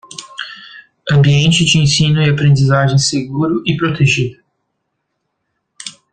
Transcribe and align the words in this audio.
Ambiente 1.11 1.63
de 1.63 1.77
ensino 1.77 2.23
e 2.23 2.29
aprendizagem 2.31 2.97
seguro 2.97 3.61
e 3.67 3.77
protegido 3.77 4.41